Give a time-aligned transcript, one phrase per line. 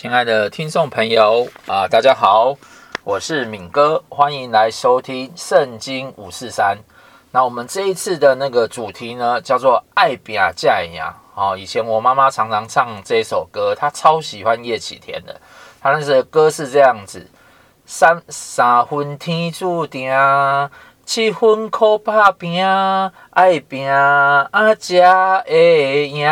[0.00, 2.56] 亲爱的听众朋友啊，大家好，
[3.04, 6.74] 我是敏哥，欢迎来收听《圣经五四三》。
[7.30, 11.02] 那我们这一次的那个主题呢，叫做“爱拼才会赢”。
[11.36, 15.38] 哦，以前我妈妈常常唱这首歌，她超喜欢叶启田的。
[15.82, 17.28] 她那首歌是这样子：
[17.84, 20.10] 三三分天注定，
[21.04, 22.64] 七分靠打拼，
[23.32, 24.48] 爱拼啊
[24.78, 26.26] 才会赢。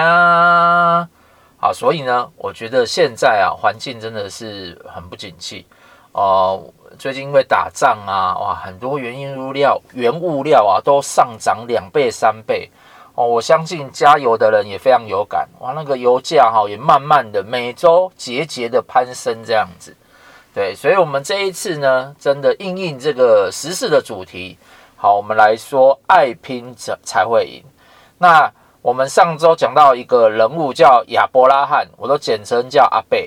[1.61, 5.66] 啊，所以呢，我觉得现在啊，环境真的是很不景气
[6.12, 6.65] 哦、
[6.99, 12.69] 最近因为打仗啊，哇，很多原因物料、原物料啊都上涨两倍、三倍
[13.15, 13.27] 哦。
[13.27, 19.95] 我相信加油的人也非常有感，哇，那个油价哈也慢慢的每周节节的攀升这样子。
[20.55, 24.57] 对，所以我们这一次呢，真的应应这个时事的主题，
[24.97, 27.65] 好，我们来说爱拼才才会赢。
[28.16, 28.52] 那。
[28.80, 33.18] 我们上周讲到一个人物叫亚伯拉罕，我都简称叫阿伯。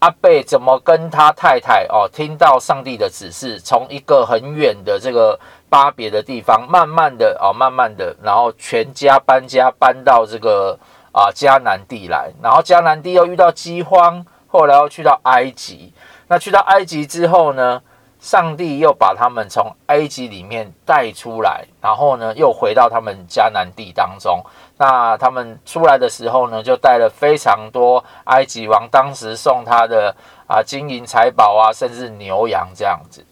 [0.00, 5.38] 阿伯怎么跟他太太哦，听到上帝的指示，从一个很远的这个
[5.70, 10.78] 巴别的地方，慢慢的哦，慢慢的，然后全家搬家搬到这个
[11.10, 15.92] 啊迦南地来，然后迦南地又遇到饥荒，后来又去到埃及。
[16.28, 17.82] 那去到埃及之后呢，
[18.20, 24.44] 上帝又把他们从埃及里面带出来，然后呢，又回到他们迦南地当中。
[24.78, 30.14] 那他们出来的时候呢，就带了非常多埃及王当时送他的
[30.46, 33.22] 啊金银财宝啊，甚至牛羊这样子。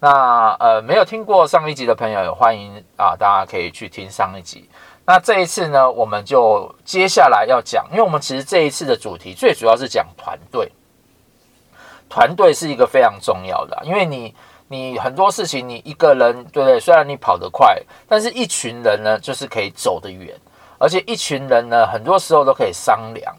[0.00, 4.68] 那呃，没有听过上一集的朋友，也欢迎啊，大家可以去听上一集。
[5.06, 10.70] 那这一次呢，我们就接下来要讲，因为我们其实这一次的主题最主要是讲团队。
[12.08, 14.34] 团队是一个非常重要的，因为你
[14.68, 16.78] 你很多事情你一个人对不对？
[16.78, 20.34] 虽然你跑得快，但是一群人呢就是可以走得远，
[20.78, 23.34] 而且一群人呢很多时候都可以商量。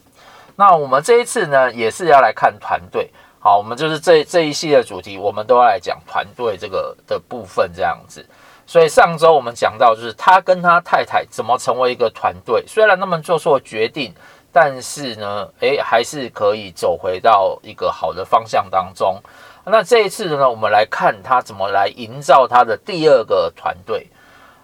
[0.55, 8.25] 那我们这一次呢也是要来看团队，好，我们就是这这一系列主题，我们都要来讲团队这个的部分这样子。
[8.65, 14.13] 所以上周我们讲到就是他跟他太太怎么成为一个团队，虽然他们做错决定。
[14.49, 19.21] 但是呢，诶，还是可以走回到一个好的方向当中。
[19.63, 24.07] 那这一次呢，我们来看他怎么来营造他的第二个团队。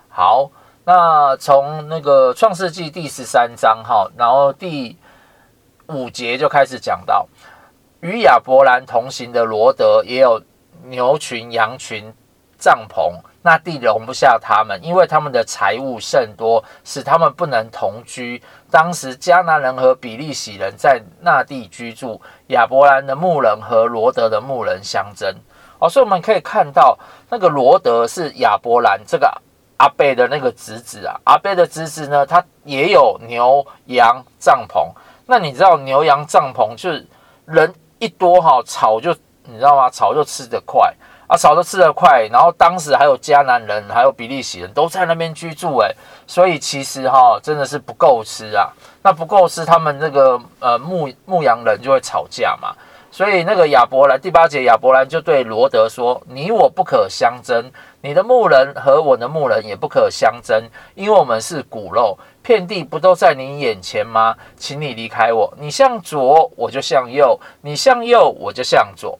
[0.09, 0.49] 好，
[0.85, 4.97] 那从那个创世纪第十三章哈，然后第
[5.87, 7.25] 五节就开始讲到，
[8.01, 10.41] 与亚伯兰同行的罗德也有
[10.83, 12.13] 牛群、羊群、
[12.57, 13.13] 帐篷。
[13.45, 18.41] 那地容不下他们，因为他们的财物甚多，使他们不能同居。
[18.71, 25.35] 当时迦南人和比利洗人在那地居住，亚伯兰的牧人和罗德的牧人相争。
[25.79, 26.97] 哦，所以我们可以看到，
[27.29, 29.29] 那个罗德是亚伯兰这个
[29.83, 31.19] 阿伯的那个侄子啊。
[31.25, 34.87] 阿伯的侄子呢，他也有牛羊帐篷。
[35.25, 37.05] 那你知道牛羊帐篷就是
[37.45, 39.13] 人一多哈，草就
[39.43, 39.89] 你知道吗？
[39.89, 40.93] 草就吃得快。
[41.27, 45.95] 啊，草都吃得快，然后当时还有迦南人，还有比利时人都在那边居住，诶，
[46.27, 48.71] 所以其实哈，真的是不够吃啊。
[49.01, 52.75] 那不够吃，他们那个呃牧牧羊人就会吵架嘛。
[53.13, 57.69] 所以那个亚伯兰第八节，亚伯兰就对罗德说：“你我不可相争，
[58.01, 60.63] 你的牧人和我的牧人也不可相争，
[60.95, 64.35] 因为我们是骨肉，遍地不都在你眼前吗？
[64.57, 69.15] 请你离开我，你向左我就向右，你向右我就向左。”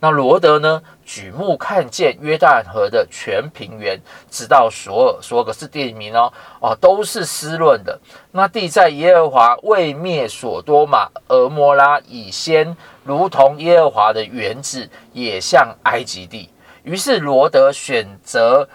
[0.00, 0.80] 那罗德呢？
[1.04, 3.98] 举目看见约旦河的全平原，
[4.30, 7.98] 直到索尔，索尔是地名哦，哦，都是湿润的。
[8.30, 16.50] 那地在耶和华未灭所多玛、蛾摩拉以先，如同耶和华的园子，也像埃及地。
[16.84, 18.68] 于是罗德选择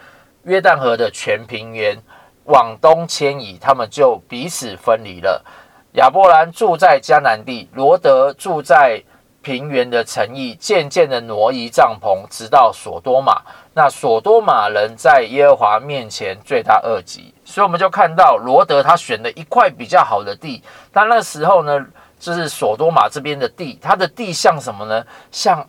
[0.44, 1.98] 约旦河的全平原，
[2.46, 5.46] 往东迁移，他们就彼此分离了。
[5.94, 9.02] 亚伯兰住在迦南地，罗德住在。
[9.44, 13.42] 平原的诚意渐渐的挪移帐篷，直到所多玛。
[13.76, 20.64] 那所多玛人在耶和华面前罪大恶极，所以我们就看到罗德他选了一块比较好的地。
[20.92, 21.86] 但那时候呢，
[22.20, 25.04] 就是所多玛这边的地，它的地像什么呢？
[25.32, 25.68] 像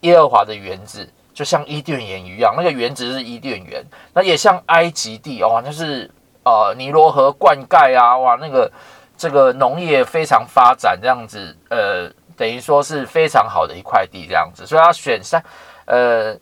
[0.00, 2.54] 耶和华的园子，就像伊甸园一样。
[2.56, 3.82] 那个园子是伊甸园，
[4.12, 6.10] 那也像埃及地哦，就是
[6.44, 8.70] 呃尼罗河灌溉啊，哇，那个
[9.16, 12.10] 这个农业非常发展这样子，呃。
[12.36, 15.42] 等于说是非常好的一块地这样子，所以他选三，
[15.86, 16.36] 呃，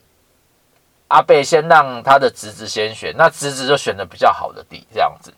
[1.09, 5.33] 阿贝先让他的侄子先选，那侄子就选的比较好的地这样子。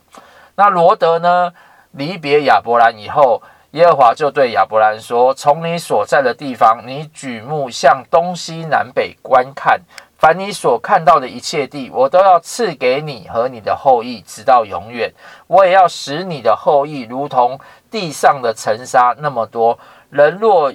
[0.54, 1.52] 那罗德呢，
[1.90, 3.42] 离别亚伯兰以后，
[3.72, 9.78] 耶和华就对亚伯兰说：“从你所在的地方，你举目向东西南北观看，
[10.16, 15.12] 凡你所看到的一切地，我都要赐给你和你的后裔，直到永远。
[15.46, 17.60] 我也要使你的后裔如同
[17.90, 19.78] 地上的尘沙那么多。”
[20.10, 20.72] 人若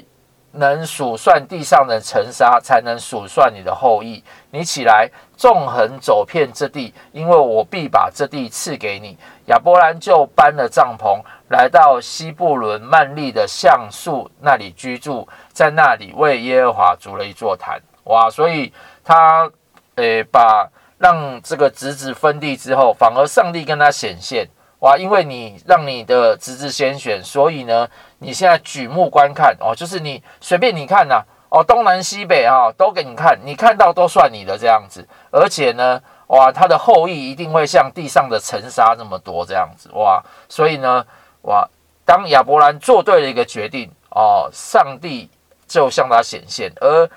[0.54, 4.22] 能数算地上的尘沙，才能数算你的后裔。
[4.51, 9.18] 你起来，纵横走遍这地，因为我必把这地赐给你。
[9.45, 17.81] 亚伯兰就搬了帐篷，来到西布伦曼利的橡树那里居住，在那里为耶和华筑了一座坛。
[18.04, 18.30] 哇！
[18.30, 18.74] 所以
[19.06, 19.50] 他
[19.95, 24.45] 诶、把让这个侄子分地之后，反而上帝跟他显现。
[24.80, 24.98] 哇！
[24.98, 27.88] 因为你让你的侄子先选，所以呢，
[28.21, 35.06] 你现在举目观看哦，就是你随便你看呐、哦，东南西北啊、都给你看，你看到都算你的这样子。
[35.31, 40.23] 而且呢，哇，他的后裔一定会像地上的尘沙那么多这样子哇！
[40.47, 41.03] 所以呢，
[41.41, 41.68] 哇，
[42.06, 45.29] 当亚伯兰做对了一个决定哦，上帝
[45.67, 47.09] 就向他显现，而。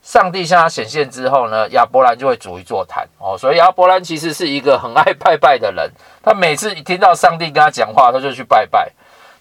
[0.00, 3.36] 上帝向他显现之后呢，亚伯兰就会逐一座谈哦。
[3.36, 5.90] 所以亚伯兰其实是一个很爱拜拜的人。
[6.22, 8.90] 他每次一听到上帝跟他讲话，他就去拜拜。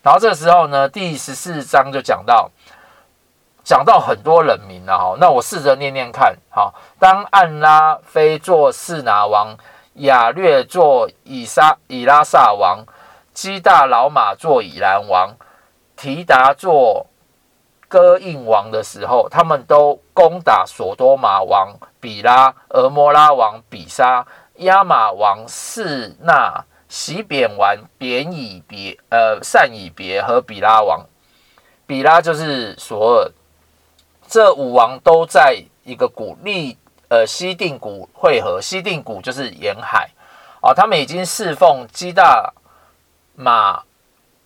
[0.08, 2.50] 然后这个时候呢，第十四章就讲到，
[3.62, 5.18] 讲到很多人名了哈。
[5.20, 6.34] 那我试着念念看。
[6.50, 9.58] 好，当暗拉非做示拿王，
[9.96, 12.86] 亚略做以撒以拉萨王，
[13.34, 15.36] 基大老马做以兰王，
[15.98, 17.08] 提达做。
[17.90, 24.26] 哥印王的时候，他们都攻打所多玛王比拉、俄摩拉王比沙、
[24.60, 31.06] 亚玛王示拿、洗扁完扁以别、呃善以别和比拉王。
[31.86, 33.32] 比拉就是索尔。
[34.28, 36.78] 这五王都在一个谷利
[37.10, 40.10] 呃西定谷会合，西定谷就是沿海
[40.62, 40.74] 哦。
[40.74, 42.54] 他们已经侍奉基大
[43.36, 43.84] 马。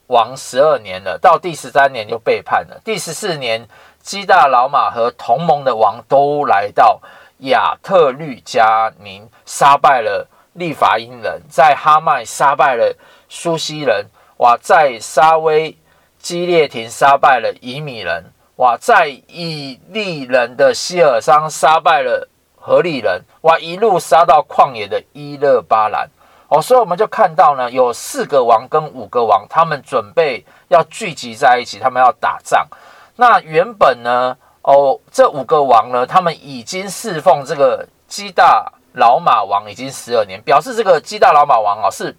[0.07, 2.81] 王十二年了，到第十三年就背叛了。
[2.83, 3.65] 第十四年，
[4.01, 6.99] 基大老马和同盟的王都来到
[7.37, 12.95] 亚特律加宁，杀败了利法因人，在哈麦杀败了
[13.29, 14.05] 苏西人，
[14.37, 15.77] 哇，在沙威
[16.19, 18.25] 基列亭杀败了以米人，
[18.57, 26.09] 哇，在以利人的希尔桑杀败了何利人，哇，一路杀到旷野的伊勒巴兰。
[26.49, 32.67] 哦，所以我们就看到呢，有四个王跟五个王，他们准备要聚集在一起，他们要打仗。
[33.15, 42.15] 那原本呢，哦，这五个王呢，他们已经侍奉这个基大老马王已经十二年，表示这个基大老马王啊是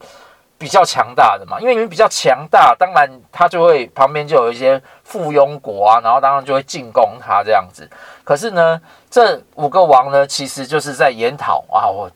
[0.58, 1.60] 比较强大的嘛。
[1.60, 7.88] 因为你们比较强大，当然他就会旁边就有一些附庸国啊，然后当然就会进攻他这样子。
[8.24, 8.80] 可是呢，
[9.10, 12.10] 这五个王呢，其实就是在研讨啊，我。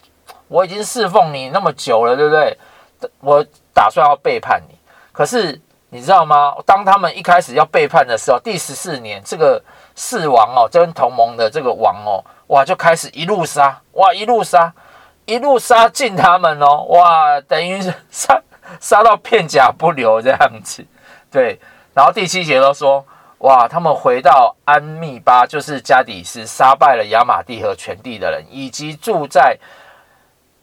[0.48, 2.56] 我已经侍奉你那么久了，对不对？
[3.18, 3.44] 我
[3.74, 4.76] 打算要背叛你。
[5.10, 6.54] 可是你知道吗？
[6.64, 9.60] 当他们一开始要背叛的时候，第十四年，这个
[9.96, 14.72] 四王哦，跟同盟的这个王哦，哇，就开始一路杀，哇，一路杀，
[15.24, 18.40] 一路杀尽他们哦，哇，等于是杀
[18.80, 20.84] 杀到片甲不留这样子。
[21.30, 21.58] 对，
[21.94, 23.04] 然后第七节都说，
[23.38, 29.58] 哇，他们回到安密巴，就是加底斯，杀败了亚玛地和全地的人，以及住在。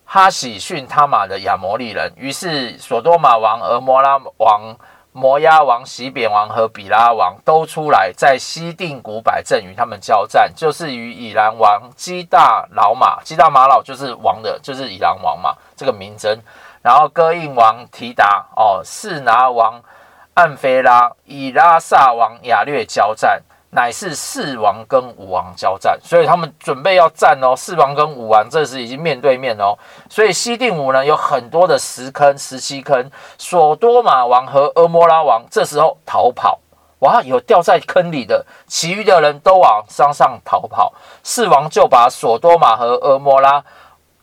[0.05, 4.75] 哈喜逊他玛的亚摩利人，于是所多玛王、俄摩拉王、
[5.13, 16.37] 摩押王、洗扁王和比拉王都出来，在西定古摆阵与他们交战，就是与以兰王基大老马，基大马老就是王的，就是以兰王嘛，这个名称。
[16.81, 19.81] 然后哥印王提达哦，士拿王
[20.33, 23.41] 暗非拉、以拉萨王雅略交战。
[23.75, 27.55] 乃是四王跟五王交战，所以他们准备要战哦。
[27.55, 29.75] 四王跟五王这时已经面对面哦。
[30.09, 33.09] 所以西定五呢有很多的石坑、石溪坑。
[33.37, 36.59] 所多玛王和俄摩拉王这时候逃跑，
[36.99, 40.93] 哇，有掉在坑里的，其余的人都往山上逃跑。
[41.23, 43.63] 四王就把所多玛和俄摩拉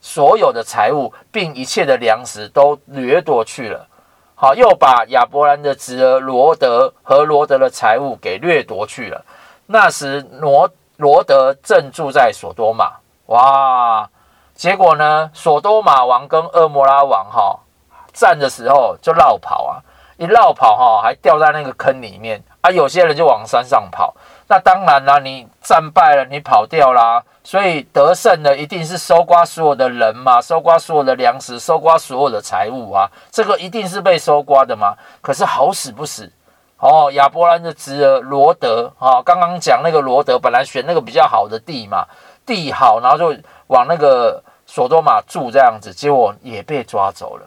[0.00, 3.86] 所有的财物，并一切的粮食都掠夺去了。
[4.34, 9.22] 好，又把亚伯兰的侄儿罗德和罗德的财物给掠夺去了。
[9.72, 12.90] 那时罗罗德正住在所多玛，
[13.26, 14.10] 哇！
[14.52, 17.56] 结果呢，所多玛王跟厄摩拉王哈
[18.12, 19.78] 战的时候就绕跑啊，
[20.16, 22.70] 一绕跑哈还掉在那个坑里面啊。
[22.72, 24.12] 有些人就往山上跑，
[24.48, 34.96] 那当然啦，你战败了，你跑掉啦，所以得胜的一定是收刮所有的人嘛，收刮所有的粮食，收刮所有的财物啊，这个一定是被收刮的嘛。
[35.20, 36.28] 可是好死不死。
[36.80, 42.06] 哦，亚伯兰的侄儿罗德啊，刚刚讲那个罗德本来选那个比较好的地嘛，
[42.46, 47.46] 地好，然后就往那个所多玛住这样子，结果也被抓走了。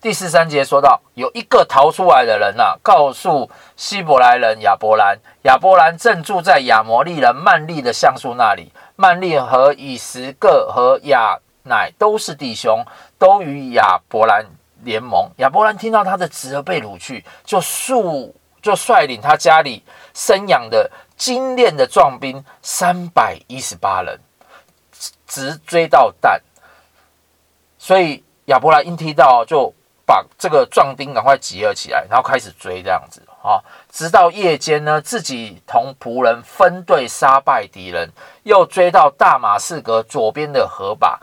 [0.00, 12.84] 第十三节说到，有一个逃出来的人啊，告诉希伯来人亚伯兰，亚伯兰正住在亚摩利人曼利的橡树那里，曼利和以实各和亚乃都是弟兄，
[13.18, 14.44] 都与亚伯兰
[14.84, 19.82] 联盟，亚伯兰听到他的侄儿被掳去，就素就率领他家里
[20.14, 24.18] 生养的精练的壮兵三百一十八人，
[25.26, 26.40] 直追到但。
[27.78, 29.72] 所以亚伯兰一听到，就
[30.04, 38.10] 把这个壮丁赶快集合起来，然后开始追这样子啊，直到夜间呢，自己同仆人分队杀败敌人，
[38.42, 41.20] 又追到大马士革左边的河把。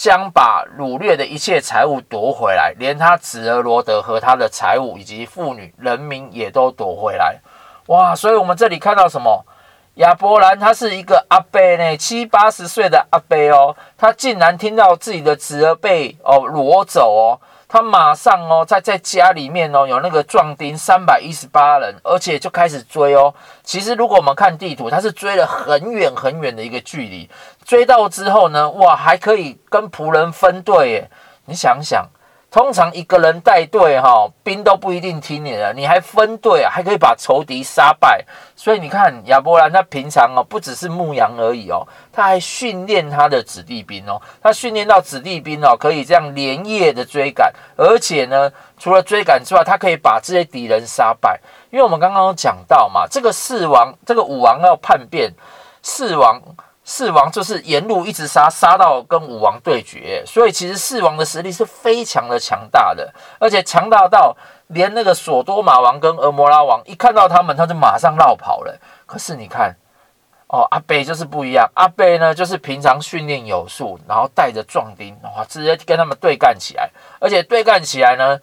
[0.00, 7.38] 将把掳掠的一切财物夺回来，连他侄儿罗德和他的财物以及妇女人民也都夺回来。
[7.88, 8.14] 哇！
[8.14, 9.44] 所以我们这里看到什么？
[9.96, 17.38] 亚伯兰他是一个阿伯呢，七八十岁的阿伯哦，他竟然听到自己的侄儿被哦掳走哦。
[17.72, 23.32] 他马上哦，在在家里面哦，有那个壮丁三百一十八人，而且就开始追哦。
[23.62, 27.30] 其实如果我们看地图，他是追了很远很远的一个距离，
[27.64, 31.10] 追到之后呢，哇，还可以跟仆人分队耶。
[31.44, 32.04] 你想想。
[32.50, 38.24] 通常一个人带队哈，兵都不一定听你的，你还分队啊，还可以把仇敌杀败。
[38.56, 51.40] 所以你看亚伯兰他平常哦，不只是牧羊而已哦，他还训练他的子弟兵哦，他训练到子弟兵哦，可以这样连夜的追赶，而且呢，除了追赶之外，他可以把这些敌人杀败。
[51.70, 55.32] 因为我们刚刚有讲到嘛，这个四王，这个五王要叛变，
[55.82, 56.42] 四王。
[56.92, 68.76] 四王就是沿路一直杀，杀到跟五王对决，所以其实四王的实力是非常的强大的，而且强大到连那个索多玛王跟俄摩拉王一看到他们，他就马上绕跑了。
[69.06, 69.72] 可是你看，
[70.48, 78.36] 哦，阿贝就是不一样，阿贝呢就是平常训练有素，然后带着壮丁，哇，直接跟他们对干起来，而且对干起来呢，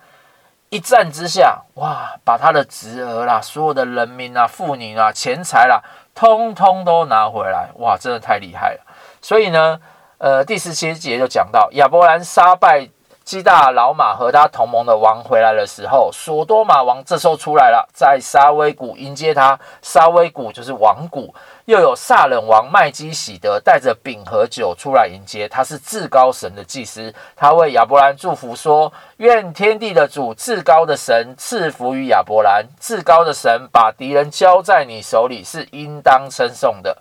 [0.70, 5.84] 一战之下，哇，把他的侄儿啦、所有的人民啊、妇女啊、钱财啦。
[6.18, 8.82] 通通都拿回来，哇，真的太厉害了。
[9.22, 9.80] 所以呢，
[10.18, 12.90] 呃，第十七节就讲到亚伯兰杀败
[13.28, 19.60] 基大老马和他同盟的王回来的时候，索多玛王这时候出来了，在沙威谷迎接他。
[19.82, 25.46] 沙威谷就是王谷，又有撒冷王麦基洗德带着饼和酒出来迎接。
[25.50, 32.66] 他是至高神的祭司，他为亚伯兰祝福说：愿天地的主至高的神赐福于亚伯兰。
[32.80, 36.98] 至高的神把敌人交在你手里，是应当称颂的。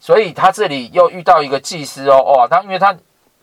[0.00, 2.96] 所以他这里又遇到一个祭司哦，哇，他因为他。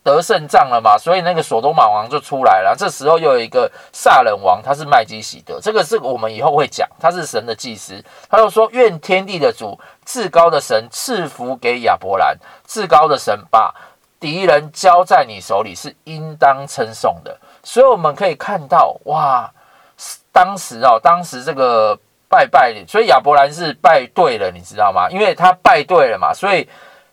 [0.04, 2.76] 得胜仗了嘛，所以那个索多玛王就出来了。
[2.78, 8.04] 这时候又有一个撒冷王，他是麦基洗德，这个是我们以后会讲，他是神的祭司。
[8.30, 13.74] 他就说：愿天地的主至高的神赐福给亚伯兰，至高的神把
[14.20, 17.38] 敌人交在你手里，是应当称颂的。
[17.64, 19.50] 所以我们可以看到，哇，
[20.34, 25.10] 当时哦，当时这个拜拜，所以亚伯兰是拜对了，你知道吗？
[25.10, 26.68] 因为他拜对了嘛，所以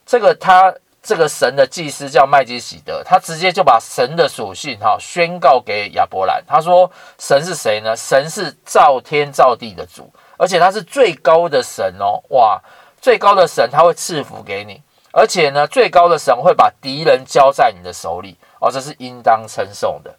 [0.05, 0.73] 这个他。
[1.01, 6.43] 这个神的祭司叫麦基洗德，他直接就把神的属性哈宣告给亚伯兰。
[6.47, 7.95] 他说：“神是谁呢？
[7.95, 12.21] 神是造天造地的主，而且他是最高的神哦！
[12.29, 12.61] 哇，
[13.01, 14.79] 最高的神他会赐福给你，
[15.11, 20.15] 而且呢，最高的神会把敌人交在你的手里哦，这是应当称颂的。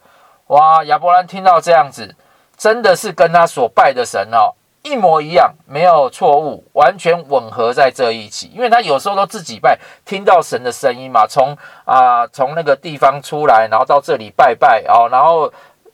[0.49, 2.12] 哇，亚伯兰听到这样子，
[2.57, 8.51] 真的是跟他所拜的神哦。”一模一样，没有错误，完全吻合在这一起。
[8.55, 15.53] 因为他有时候都自己拜，听到神的声音嘛，从啊从那个地方出来，然后到这里拜拜哦，然后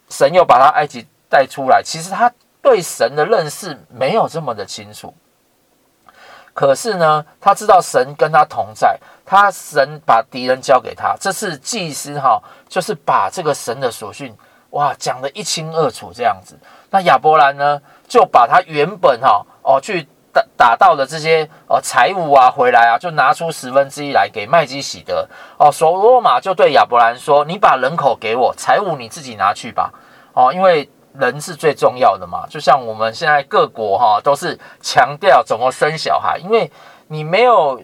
[0.09, 1.83] 神又把他埃及带出来。
[1.83, 5.15] 其实他对神的认识没有这么的清楚，
[6.55, 14.35] 可是呢，他知道神跟他同在，他神把敌人交给他，这是祭司哈，就是把这个神的属性
[14.71, 16.59] 哇讲得一清二楚这样子。
[16.91, 17.81] 那亚伯兰呢？
[18.09, 25.71] 就把他原本哈哦去打打到的这些哦财物啊回来啊，就拿出十分之一来给麦基洗德哦。
[25.71, 29.93] 所罗玛就对亚伯兰说：“你把人口给我，财物你自己拿去吧。”
[30.33, 32.47] 哦，因为人是最重要的嘛。
[32.49, 36.71] 就像我们现在各国哈都是强调怎么生小孩，因为
[37.09, 37.79] 你没有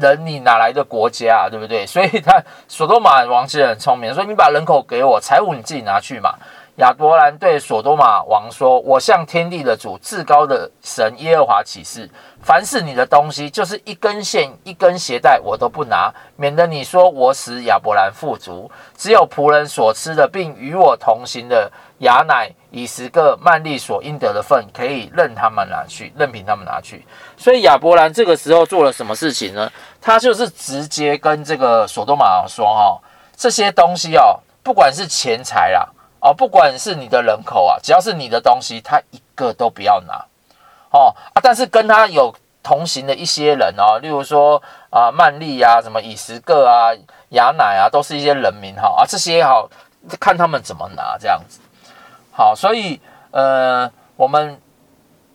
[0.00, 1.48] 人，你哪来的国家啊？
[1.50, 1.86] 对不对？
[1.86, 6.34] 所以他所多玛王其实很聪明，说：“你把人口给我，财物你自己拿去嘛。”
[6.76, 12.08] 亚伯兰对索多玛王说：“我向天地的主、至高的神耶和华起誓，
[12.42, 18.70] 凡是你的东西，就是一根线、一根鞋带，我都不拿，免得你说我使亚伯兰富足。
[18.96, 21.70] 只有仆人所吃的，并与我同行的
[22.02, 27.04] 亚乃、以十个曼利所应得的份，可以任他们拿去，任凭他们拿去。
[27.36, 29.68] 所以亚伯兰这个时候做了什么事情呢？
[30.00, 33.00] 他就是直接跟这个索多玛说：‘哈，
[33.36, 35.88] 这些东西哦，不管是钱财啦。’
[36.22, 40.24] 哦，不管是你的人口啊，只要是你的东西，他一个都不要拿。
[40.90, 42.32] 哦啊，但是跟他有
[42.62, 46.94] 同行的一些人哦，例如说啊，曼利啊，什么以十个啊、
[47.30, 49.68] 亚乃啊，都是一些人民哈啊，这些哈、哦，
[50.20, 51.58] 看他们怎么拿这样子。
[52.32, 52.98] 好，所以
[53.30, 54.58] 呃，我们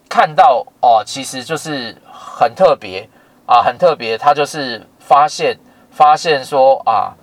[0.10, 3.08] 看到哦，其实就是很特别
[3.46, 4.18] 啊，很特别。
[4.18, 5.56] 他就是发现
[5.92, 7.14] 发现说啊，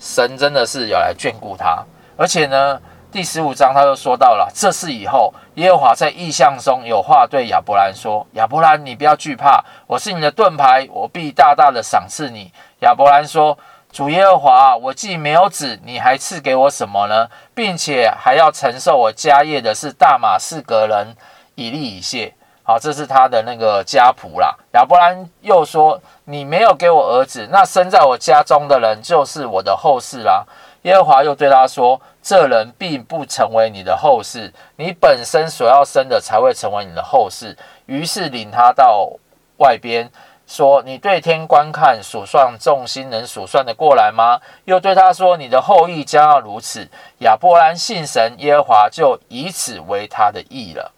[0.00, 1.84] 神真的是有来眷顾他，
[2.16, 2.80] 而且呢，
[3.12, 13.56] 第十五章他又说到了，这事以后，耶和华在异象中有话对亚伯兰说：“亚伯兰，你不要惧怕，我是你的盾牌，我必大大的赏赐你。”亚伯兰说
[13.92, 17.28] ：“主耶和华，我既没有子，你还赐给我什么呢？
[17.54, 21.16] 并且还要承受我家业的是大马士革人。”
[21.56, 22.32] 以利以谢，
[22.62, 24.56] 好，这是他的那个家谱啦。
[24.72, 30.42] 亚伯兰又说：“你没有给我儿子，那生在我家中的人就是我的后嗣啦。”
[30.82, 37.54] 耶和华又对他说：“这人并不成为你的后嗣，你本身所要生的才会成为你的后嗣。”
[37.84, 39.10] 于是领他到
[39.58, 40.10] 外边，
[40.50, 46.88] 说：“你对天观看，数算众星，能数算得过来吗？”又对他说：“你的后裔将要如此。”
[47.22, 50.90] 亚伯兰信神，耶和华就以此为他的义了。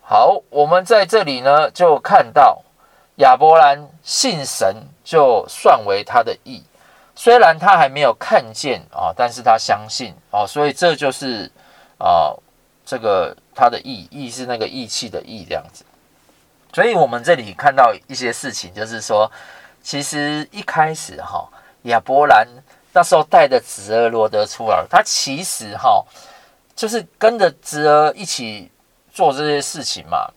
[0.00, 2.62] 好，我们在这里呢，就看到
[3.16, 6.64] 亚伯兰信神，就算为他的义。
[7.14, 11.52] 虽然他还没有看见啊，但是他相信哦，所以这就是
[11.98, 12.32] 啊，
[12.82, 15.84] 这个他的义，义是那个义气的义这样子。
[16.72, 19.30] 所以我们这里看到一些事情，就是说，
[19.82, 21.48] 其实一开始哈，
[21.82, 22.46] 亚伯兰
[22.92, 26.04] 那时候带着侄儿罗得出来，他其实哈，
[26.74, 28.70] 就是跟着侄儿一起。
[29.12, 30.30] 做这些事情嘛，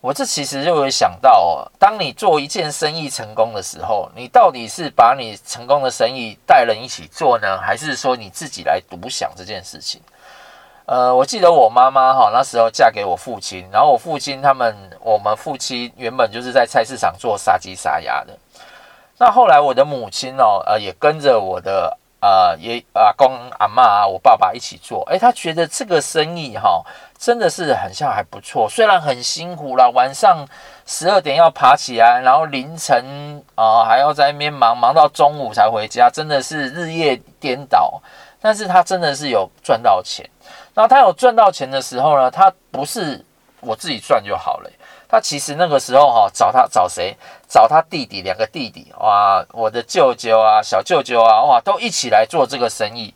[0.00, 10.00] 我这其实就会想到哦，当你做一件生意成功的时候，你到底是把你成功的生意带人一起做呢，还是说你自己来独享这件事情？
[10.86, 18.36] 呃，我记得我妈妈哈那时候嫁给我父亲，然后我父亲他们，我们父亲原本就是在菜市场做杀鸡杀鸭的，
[19.18, 21.98] 那后来我的母亲哦，呃，也跟着我的。
[22.26, 26.82] 呃，爷阿公阿嬷啊，我爸爸一起做，诶，他觉得这个生意哈，
[27.18, 30.38] 真的是很像还不错，虽然很辛苦啦，晚上
[30.86, 38.00] 十二点要爬起来，然后凌晨啊还要在那边忙，忙到中午才回家，真的是日夜颠倒，
[38.44, 40.28] 但是他真的是有赚到钱，
[40.74, 43.24] 然后他有赚到钱的时候呢，他不是
[43.60, 44.70] 我自己赚就好了。
[45.08, 47.16] 他其实那个时候哈，找他找谁？
[47.48, 53.14] 找他弟弟，两个弟弟哇，我的舅舅啊，小舅舅啊，哇，都一起来做这个生意。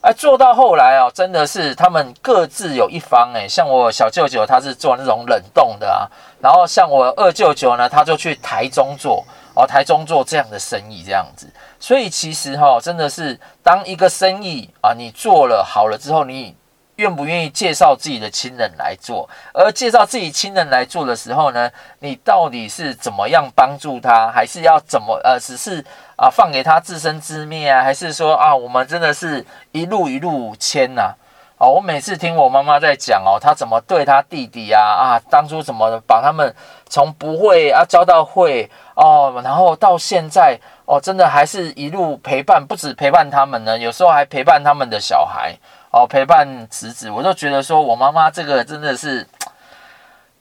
[0.00, 3.46] 哎，做到后来啊，真的是他们各自有一方哎。
[3.46, 6.08] 像我小舅舅，他是做那种冷冻的啊，
[6.40, 9.22] 然后像我二舅舅呢，他就去台中做
[9.60, 11.46] 哦，台中做这样的生意这样子。
[11.78, 16.56] 所以其实哈，真的是当一个生意啊，你做了好了之后，你。
[16.96, 19.26] 愿不愿意介绍自己的亲人来做？
[19.54, 21.70] 而介绍自己亲人来做的时候呢，
[22.00, 25.82] 你到底是怎么样帮助他，还是要怎么呃，只是
[26.16, 27.82] 啊放给他自生自灭啊？
[27.82, 29.42] 还是说啊，我们真的是
[29.72, 31.14] 一路一路牵呐？
[31.60, 36.54] 哦我每次听我妈妈在讲哦，她怎么对她弟弟啊啊，当初怎么把他们
[36.88, 45.54] 从不会啊教到会哦，然后到现在哦，真的还是一路陪伴，不止陪伴他们呢，有时候还陪伴他们的小孩。
[45.92, 49.26] 哦，陪伴侄子，我都觉得说我妈妈这个真的是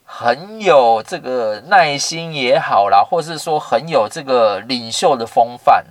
[0.05, 5.83] 很有这个耐心也好啦，或是说很有这个领袖的风范。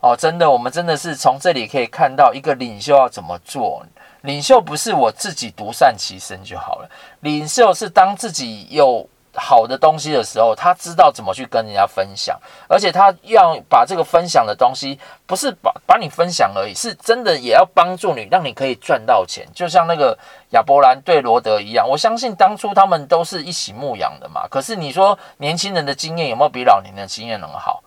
[0.00, 3.86] 哦，真的，我们真的是从这里可以看到一个领袖要怎么做。
[4.26, 9.08] 领袖不是我自己独善其身就好了，领袖是当自己有。
[9.38, 19.46] 好的东西的时候，他知道怎么去跟人家分享，而且他要把这个分享的东西，不是把把你分享而已，是真的也要帮助你，让你可以赚到钱。
[19.54, 20.18] 就像那个
[20.52, 24.48] 亚伯兰对罗德一样，我相信当初他们都是一起牧养的嘛。
[24.48, 27.82] 可是你说年轻人的经验有没有比老年人的经验能好？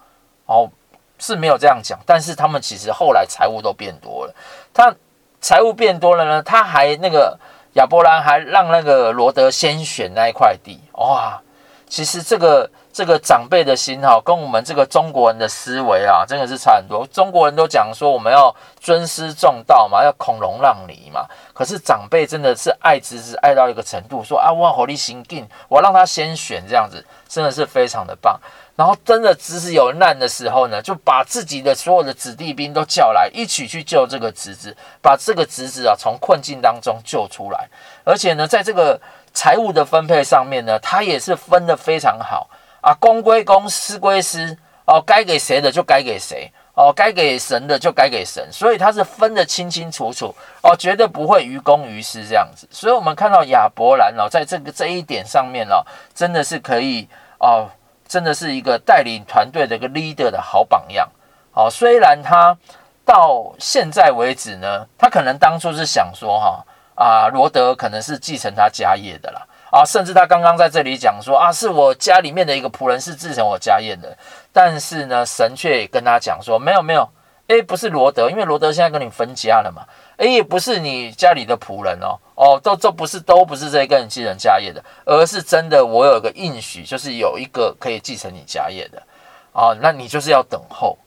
[0.46, 0.70] 哦，
[1.18, 2.00] 是没有这样讲。
[2.06, 4.36] 但是他们其实后来财务都变多了，
[4.72, 4.96] 他
[5.42, 7.40] 财务变多了呢，他还那个。
[7.74, 11.40] 亚伯兰还让那个罗德先选那一块地，哇！
[11.88, 17.06] 其实这个这个长辈的心哈，跟我们这个中国人的思维啊，真的是差很多。
[17.08, 21.28] 中国人都讲说我们要尊师重道嘛，要孔融让梨嘛。
[21.54, 28.38] 可是长辈真的是爱侄子爱到一个程度，说啊，我火力行进，我让他先选这样子，真的是非常的棒。
[28.80, 37.68] 然后真的侄子有难的时候呢，就把自己的所有的子弟兵都叫来，一起去救这个侄子，把这个侄子啊从困境当中救出来。
[38.06, 38.98] 而且呢，在这个
[39.34, 52.66] 财务的分配上面呢，他也是分得非常好啊，公归公，私归私哦，该给谁的就该给谁哦，该给神的就该给神，所以他是分得清清楚楚哦，绝对不会于公于私这样子。
[52.72, 55.84] 所以我们看到亚伯兰哦，在这个这一点上面哦，
[56.16, 57.70] 真的是可以哦。
[58.10, 61.08] 真的是一个带领团队的一个 leader 的好榜样。
[61.52, 62.58] 好，虽然他
[63.06, 69.46] 到现在为止呢，他可能当初是想说哈啊，罗德可能是继承他家业的啦。
[69.72, 74.18] 啊，甚至他刚刚在这里讲说啊，是我家里面的一个仆人是继承我家业的，
[74.52, 77.08] 但是呢，神却跟他讲说，没有没有，
[77.48, 79.84] 诶，不是罗德，因为罗德现在跟你分家了嘛，
[80.18, 89.04] 诶，也不是你家里的仆人哦，哦，都都不是都不是这个人继承家业的，而是真的我有一个应许，就是有一个可以继承你家业的，
[89.52, 90.98] 啊，那你就是要等候，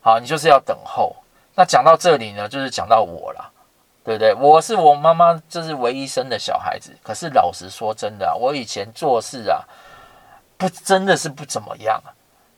[0.00, 1.14] 好，你就是要等候。
[1.54, 3.52] 那讲到这里呢，就是讲到我了。
[4.04, 4.32] 对不对？
[4.32, 6.96] 我是我妈妈，就是唯一生的小孩子。
[7.02, 9.60] 可是老实说，真的，我以前做事啊，
[10.56, 12.02] 不真的是不怎么样，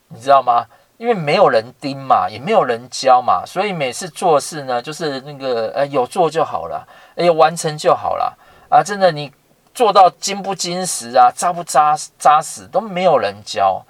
[0.06, 0.64] 你知道吗？
[1.00, 6.86] 因为没有人盯嘛，也没有人教嘛，所以每次做事呢，就是那个呃，有做就好了，
[7.16, 8.36] 哎，完成就好了
[8.68, 8.82] 啊。
[8.84, 9.32] 真的，你
[9.72, 13.82] 做到精不精实啊，扎不扎扎实都没有人教。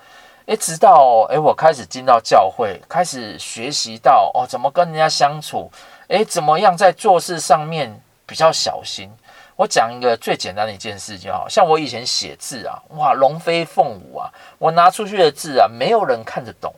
[0.47, 5.69] 哎，直到哎，我开始进到教会，开始学习到哦，怎么跟人家相处。
[6.07, 7.93] 诶，怎么样在做事上面
[8.25, 9.11] 比较小心？
[9.57, 16.73] 我讲一个最简单的一件事就好，像我以前写字啊，哇，龙飞凤舞啊，我拿出去的字啊，没有人看得懂。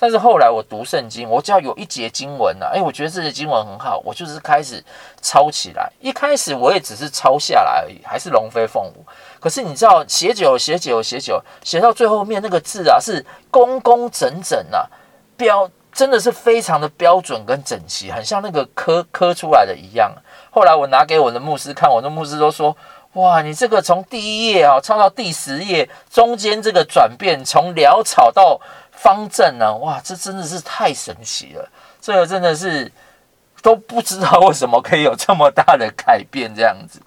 [0.00, 4.82] 但是后来我读圣经，我只要有一节经文啊，诶，我觉得这节经文很好，我就是开始
[5.20, 5.92] 抄起来。
[6.00, 9.04] 一开始我也只是抄下来而已，还是龙飞凤舞。
[9.38, 14.88] 可是你知道，写久写久写久，写到最后面那个字啊，是工工整整啊，
[15.36, 15.70] 标。
[15.92, 20.08] 真的是非常的标准跟整齐，很像那个刻刻出来的一样。
[20.48, 22.74] 后来我拿给我的牧师看，我的牧师都说
[23.14, 28.60] ：“哇，你这个从第一页啊抄到第十页，中间这个转变从潦草到
[29.02, 31.68] 方正呢，哇，这真的是太神奇了。
[32.00, 32.90] 这个真的是
[33.62, 37.00] 都不知道为什么可以有这么大的改变，这样子。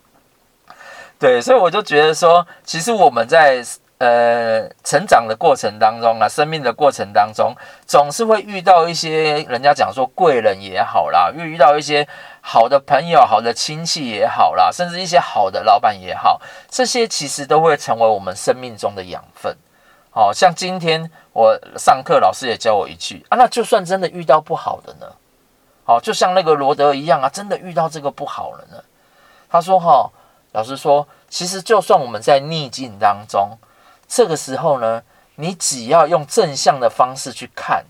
[1.20, 3.64] 对，所以我就觉得说，其实我们在。
[4.00, 7.56] 呃，成长的过程当中啊，生命的过程当中，
[7.88, 12.06] 总是会遇到一些人家讲说贵人也好啦，遇遇到一些
[12.42, 19.56] 好的朋友、好的亲戚也好啦，甚至一些好的老板也好，这些其实都会成为我们生命中的养分。
[20.14, 25.08] 好、像今天我上课，老师也教我一句啊，那就算真的遇到不好的呢？
[25.86, 28.84] 好、就像那个罗德一样啊，真的遇到这个不好了呢？
[29.50, 30.08] 他说哈、
[30.52, 33.58] 老师说，其实就算我们在逆境当中。
[34.08, 35.02] 这个时候呢，
[35.36, 37.84] 你只要用正向的方式去看，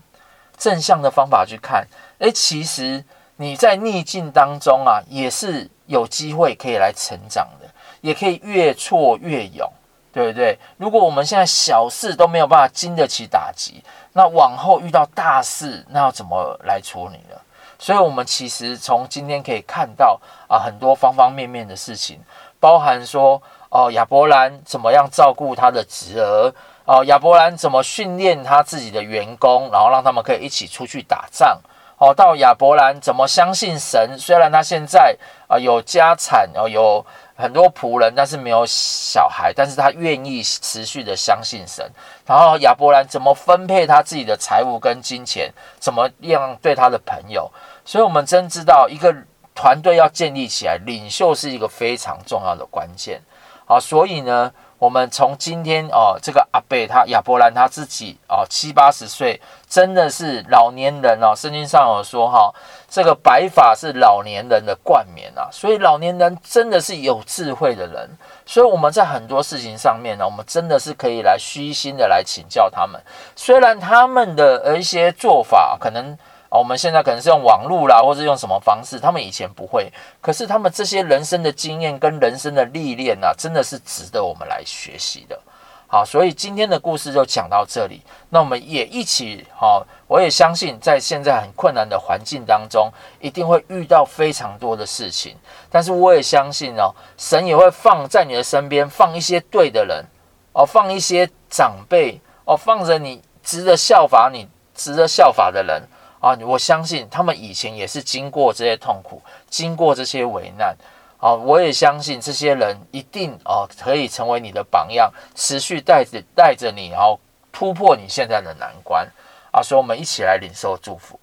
[0.56, 1.86] 正向的方法去看，
[2.20, 3.04] 诶，其实
[3.36, 7.68] 你在逆境当中啊，也是有机会可以来成长的，
[8.00, 9.70] 也可以越挫越勇，
[10.14, 10.58] 对不对？
[10.78, 17.36] 如果我们现在小事都没有办法经得起打击，那往后遇到大事，那要怎么来处理呢？
[17.78, 22.20] 所以，我们其实从今天可以看到啊，很多方方面面的事情，
[22.58, 23.42] 包含说。
[23.76, 26.54] 哦，亚伯兰怎么样照顾他的侄儿？
[26.84, 31.60] 哦，亚伯兰怎么训练他自己的员工，然后让他们可以一起出去打仗？
[31.98, 34.16] 哦，到亚伯兰怎么相信神？
[34.16, 35.16] 虽然他现在
[35.48, 37.04] 啊有家产，哦有
[37.36, 41.84] 很多仆人，但是没有小孩，但是他愿意持续的相信神。
[42.26, 45.52] 然后亚伯兰怎么分配他自己的财物跟金钱？
[45.80, 47.50] 怎么样对他的朋友？
[47.84, 49.14] 所以，我们真知道一个
[49.54, 53.20] 团队要建立起来，领袖是一个非常重要的关键。
[53.66, 61.34] 好，所以呢，我们从今天哦，这个阿伯他亚伯兰他自己哦，七八十岁，真的是老年人哦。
[61.34, 62.52] 圣经上有说哈，
[62.88, 68.10] 这个白发是老年人的冠冕啊，所以老年人真的是有智慧的人。
[68.44, 73.00] 所以我们在很多事情上面呢，我们真的是可以来虚心的来请教他们，
[73.34, 76.16] 虽然他们的呃一些做法可能。
[76.58, 79.00] 我们现在可能是用网络啦，或是用什么方式？
[79.00, 85.38] 他们以前不会，可是他们这些人生的经验跟人生的历练啊，真的是值得我们来学习的。
[85.86, 88.02] 好，所以今天的故事就讲到这里。
[88.30, 92.90] 那我们也一起，好，我也相信，在现在很困难的环境当中，
[93.20, 95.36] 一定会遇到非常多的事情。
[95.70, 100.04] 但是我也相信哦，神也会放在你的身边，放一些对的人
[100.52, 105.82] 哦，放一些长辈哦，放着你值得效法你值得效法的人。
[106.24, 110.74] 啊，我相信他们以前也是经过这些痛苦，经过这些危难。
[111.18, 117.20] 啊，我也相信这些人一定啊可以成为你的榜样，持续带着带着你，然后
[117.52, 119.06] 突破你现在的难关。
[119.50, 121.20] 啊，所以我们一起来领受祝福。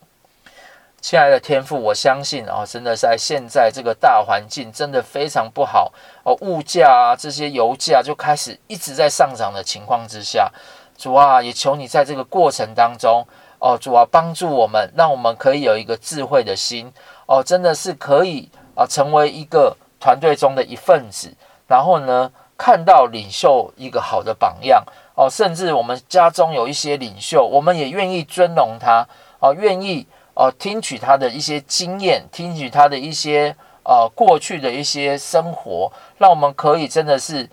[1.01, 5.91] 亲爱的天父，我相信啊，真的在现在这个大环境真的非常不好
[6.23, 10.51] 哦，物价啊这些油价就开始一直在上涨的情况之下，
[10.95, 13.25] 主啊，也求你在这个过程当中。
[13.61, 16.91] 哦，主啊，帮助我们，让我们可以有一个智慧的心。
[17.27, 21.31] 哦，真的是可以啊，成为一个团队中的一份子。
[21.67, 24.83] 然后呢，看到领袖一个好的榜样。
[25.13, 29.07] 哦，甚至我们家中有一些领袖，我们也愿意尊荣他。
[29.39, 37.47] 哦，愿意哦，听取他的一些经验，听取他的一些呃过去的一些生活，让我们可以真的是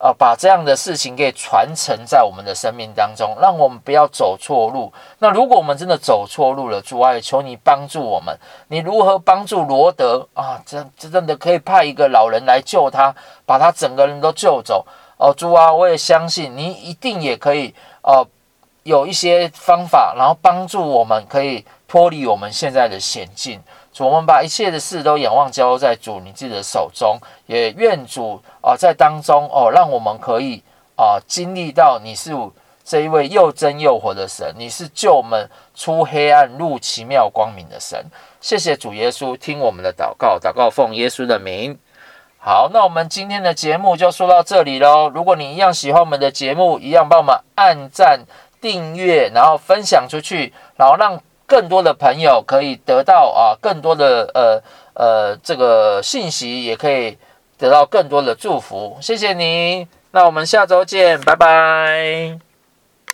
[0.00, 4.90] 啊，把这样的事情给传承在我们的生命当中，让我们不要走错路。
[5.18, 8.34] 那如果我们真的走错路了，主啊，也求你帮助我们。
[8.68, 10.58] 你如何帮助罗德啊？
[10.64, 14.86] 真真的可以派一个老人来救他，把他整个人都救走。
[15.18, 18.26] 哦，主啊，我也相信你一定也可以哦、呃，
[18.84, 23.60] 有一些方法，然后帮助我们可以脱离我们现在的险境。
[24.06, 30.62] 我们把一切的事都仰望交在主你自己的手中，也愿主啊在当中哦，让我们可以
[30.96, 32.32] 啊经历到你是
[32.84, 38.04] 这一位又真又活的神，你是救我们出黑暗入奇妙光明的神。
[38.40, 41.78] 谢谢主耶稣，听我们的祷告，祷告奉耶稣的名。
[42.38, 45.10] 好，那我们今天的节目就说到这里喽。
[45.10, 48.20] 如果你一样喜欢我们的节目，一样帮我们按赞、
[48.60, 51.20] 订阅，然后分享出去，然后让。
[51.50, 54.62] 更多的朋友可以得到啊，更多的呃
[54.94, 57.18] 呃这个信息，也可以
[57.58, 58.96] 得到更多的祝福。
[59.00, 62.49] 谢谢你，那我们下周见，拜拜。